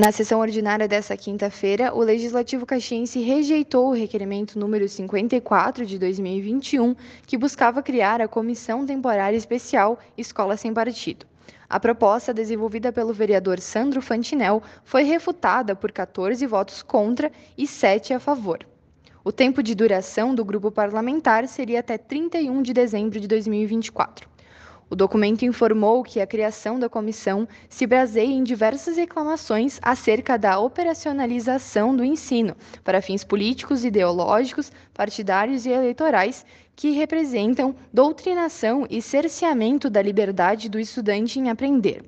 Na 0.00 0.10
sessão 0.10 0.40
ordinária 0.40 0.88
desta 0.88 1.14
quinta-feira, 1.14 1.94
o 1.94 2.00
Legislativo 2.00 2.64
Caxiense 2.64 3.20
rejeitou 3.20 3.90
o 3.90 3.92
requerimento 3.92 4.58
número 4.58 4.88
54 4.88 5.84
de 5.84 5.98
2021, 5.98 6.96
que 7.26 7.36
buscava 7.36 7.82
criar 7.82 8.18
a 8.18 8.26
Comissão 8.26 8.86
Temporária 8.86 9.36
Especial 9.36 9.98
Escola 10.16 10.56
Sem 10.56 10.72
Partido. 10.72 11.26
A 11.68 11.78
proposta, 11.78 12.32
desenvolvida 12.32 12.90
pelo 12.90 13.12
vereador 13.12 13.60
Sandro 13.60 14.00
Fantinel, 14.00 14.62
foi 14.84 15.02
refutada 15.02 15.76
por 15.76 15.92
14 15.92 16.46
votos 16.46 16.80
contra 16.80 17.30
e 17.58 17.66
7 17.66 18.14
a 18.14 18.18
favor. 18.18 18.66
O 19.22 19.30
tempo 19.30 19.62
de 19.62 19.74
duração 19.74 20.34
do 20.34 20.46
grupo 20.46 20.70
parlamentar 20.70 21.46
seria 21.46 21.80
até 21.80 21.98
31 21.98 22.62
de 22.62 22.72
dezembro 22.72 23.20
de 23.20 23.28
2024. 23.28 24.26
O 24.92 24.96
documento 24.96 25.44
informou 25.44 26.02
que 26.02 26.20
a 26.20 26.26
criação 26.26 26.76
da 26.76 26.88
comissão 26.88 27.46
se 27.68 27.86
baseia 27.86 28.26
em 28.26 28.42
diversas 28.42 28.96
reclamações 28.96 29.78
acerca 29.80 30.36
da 30.36 30.58
operacionalização 30.58 31.94
do 31.94 32.04
ensino 32.04 32.56
para 32.82 33.00
fins 33.00 33.22
políticos, 33.22 33.84
ideológicos, 33.84 34.72
partidários 34.92 35.64
e 35.64 35.70
eleitorais 35.70 36.44
que 36.74 36.90
representam 36.90 37.72
doutrinação 37.92 38.84
e 38.90 39.00
cerceamento 39.00 39.88
da 39.88 40.02
liberdade 40.02 40.68
do 40.68 40.80
estudante 40.80 41.38
em 41.38 41.50
aprender. 41.50 42.02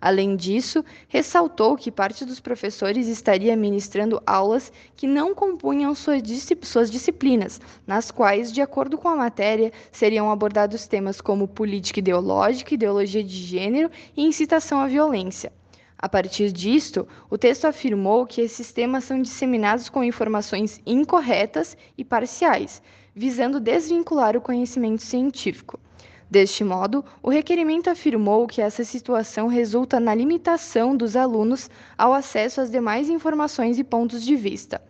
Além 0.00 0.36
disso, 0.36 0.84
ressaltou 1.08 1.76
que 1.76 1.90
parte 1.90 2.24
dos 2.24 2.38
professores 2.38 3.08
estaria 3.08 3.56
ministrando 3.56 4.22
aulas 4.26 4.70
que 4.94 5.06
não 5.06 5.34
compunham 5.34 5.94
suas, 5.94 6.22
disciplinas, 6.22 7.60
nas 7.86 8.10
quais, 8.10 8.52
de 8.52 8.60
acordo 8.60 8.98
com 8.98 9.08
a 9.08 9.16
matéria, 9.16 9.72
seriam 9.90 10.30
abordados 10.30 10.86
temas 10.86 11.20
como 11.20 11.48
política 11.48 12.00
ideológica, 12.00 12.74
ideologia 12.74 13.24
de 13.24 13.36
gênero 13.36 13.90
e 14.16 14.22
incitação 14.22 14.80
à 14.80 14.86
violência. 14.86 15.52
A 15.98 16.10
partir 16.10 16.52
disto, 16.52 17.08
o 17.30 17.38
texto 17.38 17.64
afirmou 17.64 18.26
que 18.26 18.42
esses 18.42 18.70
temas 18.70 19.04
são 19.04 19.20
disseminados 19.22 19.88
com 19.88 20.04
informações 20.04 20.78
incorretas 20.84 21.74
e 21.96 22.04
parciais, 22.04 22.82
visando 23.14 23.58
desvincular 23.58 24.36
o 24.36 24.42
conhecimento 24.42 25.00
científico. 25.00 25.80
Deste 26.28 26.64
modo, 26.64 27.04
o 27.22 27.30
requerimento 27.30 27.88
afirmou 27.88 28.48
que 28.48 28.60
essa 28.60 28.82
situação 28.82 29.46
resulta 29.46 30.00
na 30.00 30.12
limitação 30.12 30.96
dos 30.96 31.14
alunos 31.14 31.70
ao 31.96 32.12
acesso 32.12 32.60
às 32.60 32.68
demais 32.68 33.08
informações 33.08 33.78
e 33.78 33.84
pontos 33.84 34.24
de 34.24 34.34
vista. 34.34 34.82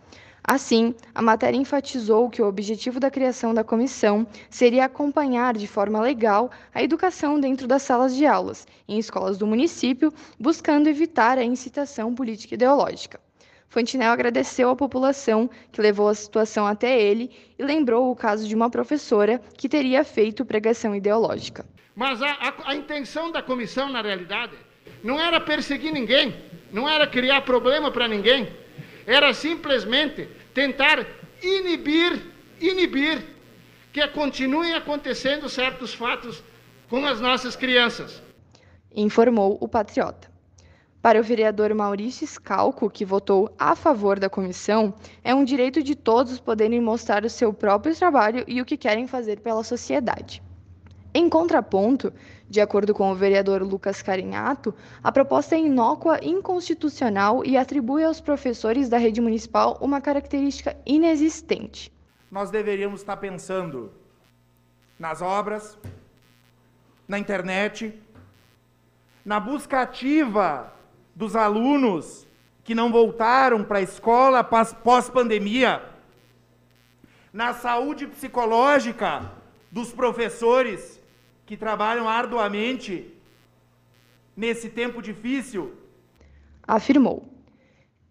Assim, 0.42 0.94
a 1.14 1.20
matéria 1.20 1.58
enfatizou 1.58 2.30
que 2.30 2.40
o 2.40 2.46
objetivo 2.46 2.98
da 2.98 3.10
criação 3.10 3.52
da 3.52 3.64
comissão 3.64 4.26
seria 4.48 4.86
acompanhar 4.86 5.54
de 5.54 5.66
forma 5.66 6.00
legal 6.00 6.50
a 6.72 6.82
educação 6.82 7.38
dentro 7.38 7.66
das 7.66 7.82
salas 7.82 8.14
de 8.14 8.24
aulas, 8.24 8.66
em 8.88 8.98
escolas 8.98 9.36
do 9.36 9.46
município, 9.46 10.14
buscando 10.40 10.88
evitar 10.88 11.36
a 11.36 11.44
incitação 11.44 12.14
política 12.14 12.54
ideológica. 12.54 13.20
Fantinel 13.68 14.12
agradeceu 14.12 14.70
à 14.70 14.76
população 14.76 15.50
que 15.72 15.80
levou 15.80 16.08
a 16.08 16.14
situação 16.14 16.66
até 16.66 17.00
ele 17.00 17.30
e 17.58 17.64
lembrou 17.64 18.10
o 18.10 18.16
caso 18.16 18.46
de 18.46 18.54
uma 18.54 18.70
professora 18.70 19.40
que 19.56 19.68
teria 19.68 20.04
feito 20.04 20.44
pregação 20.44 20.94
ideológica. 20.94 21.66
Mas 21.94 22.22
a, 22.22 22.30
a, 22.30 22.70
a 22.70 22.74
intenção 22.74 23.32
da 23.32 23.42
comissão, 23.42 23.90
na 23.90 24.02
realidade, 24.02 24.52
não 25.02 25.18
era 25.20 25.40
perseguir 25.40 25.92
ninguém, 25.92 26.34
não 26.72 26.88
era 26.88 27.06
criar 27.06 27.42
problema 27.42 27.90
para 27.90 28.06
ninguém, 28.06 28.48
era 29.06 29.32
simplesmente 29.32 30.28
tentar 30.52 31.06
inibir, 31.42 32.20
inibir 32.60 33.22
que 33.92 34.06
continuem 34.08 34.74
acontecendo 34.74 35.48
certos 35.48 35.94
fatos 35.94 36.42
com 36.88 37.04
as 37.06 37.20
nossas 37.20 37.56
crianças. 37.56 38.22
Informou 38.94 39.56
o 39.60 39.68
patriota. 39.68 40.35
Para 41.06 41.20
o 41.20 41.22
vereador 41.22 41.72
Maurício 41.72 42.26
Scalco, 42.26 42.90
que 42.90 43.04
votou 43.04 43.48
a 43.56 43.76
favor 43.76 44.18
da 44.18 44.28
comissão, 44.28 44.92
é 45.22 45.32
um 45.32 45.44
direito 45.44 45.80
de 45.80 45.94
todos 45.94 46.40
poderem 46.40 46.80
mostrar 46.80 47.24
o 47.24 47.30
seu 47.30 47.52
próprio 47.52 47.94
trabalho 47.94 48.42
e 48.48 48.60
o 48.60 48.64
que 48.64 48.76
querem 48.76 49.06
fazer 49.06 49.38
pela 49.38 49.62
sociedade. 49.62 50.42
Em 51.14 51.28
contraponto, 51.28 52.12
de 52.50 52.60
acordo 52.60 52.92
com 52.92 53.12
o 53.12 53.14
vereador 53.14 53.62
Lucas 53.62 54.02
Carinhato, 54.02 54.74
a 55.00 55.12
proposta 55.12 55.54
é 55.54 55.60
inócua, 55.60 56.18
inconstitucional 56.24 57.44
e 57.44 57.56
atribui 57.56 58.02
aos 58.02 58.20
professores 58.20 58.88
da 58.88 58.98
rede 58.98 59.20
municipal 59.20 59.78
uma 59.80 60.00
característica 60.00 60.76
inexistente. 60.84 61.92
Nós 62.28 62.50
deveríamos 62.50 62.98
estar 62.98 63.18
pensando 63.18 63.92
nas 64.98 65.22
obras, 65.22 65.78
na 67.06 67.16
internet, 67.16 67.96
na 69.24 69.38
busca 69.38 69.82
ativa 69.82 70.74
dos 71.16 71.34
alunos 71.34 72.26
que 72.62 72.74
não 72.74 72.92
voltaram 72.92 73.64
para 73.64 73.78
a 73.78 73.82
escola 73.82 74.44
pós-pandemia, 74.44 75.82
na 77.32 77.54
saúde 77.54 78.06
psicológica 78.06 79.32
dos 79.70 79.92
professores 79.92 81.00
que 81.46 81.56
trabalham 81.56 82.06
arduamente 82.06 83.14
nesse 84.36 84.68
tempo 84.68 85.00
difícil? 85.00 85.72
Afirmou. 86.68 87.24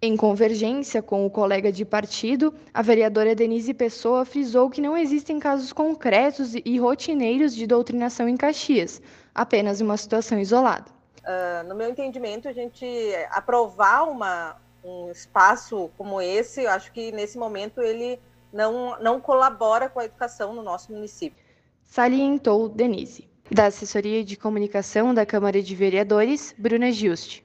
Em 0.01 0.15
convergência 0.15 1.01
com 1.01 1.25
o 1.25 1.29
colega 1.29 1.71
de 1.71 1.85
partido, 1.85 2.53
a 2.73 2.81
vereadora 2.81 3.35
Denise 3.35 3.73
Pessoa 3.73 4.25
frisou 4.25 4.69
que 4.69 4.81
não 4.81 4.95
existem 4.95 5.39
casos 5.39 5.71
concretos 5.73 6.53
e 6.53 6.77
rotineiros 6.77 7.55
de 7.55 7.65
doutrinação 7.65 8.27
em 8.27 8.37
Caxias, 8.37 9.01
apenas 9.33 9.81
uma 9.81 9.97
situação 9.97 10.39
isolada. 10.39 10.94
Uh, 11.25 11.67
no 11.67 11.73
meu 11.73 11.89
entendimento, 11.89 12.47
a 12.47 12.53
gente 12.53 12.85
aprovar 13.31 14.03
uma, 14.03 14.57
um 14.83 15.09
espaço 15.09 15.89
como 15.97 16.21
esse, 16.21 16.61
eu 16.61 16.69
acho 16.69 16.91
que 16.91 17.11
nesse 17.11 17.37
momento 17.37 17.81
ele 17.81 18.19
não, 18.53 18.97
não 18.99 19.19
colabora 19.19 19.89
com 19.89 19.99
a 19.99 20.05
educação 20.05 20.53
no 20.53 20.61
nosso 20.61 20.91
município. 20.91 21.43
Salientou 21.83 22.69
Denise. 22.69 23.27
Da 23.49 23.67
Assessoria 23.67 24.23
de 24.23 24.35
Comunicação 24.35 25.13
da 25.13 25.25
Câmara 25.25 25.61
de 25.61 25.75
Vereadores, 25.75 26.55
Bruna 26.57 26.91
Giusti. 26.91 27.43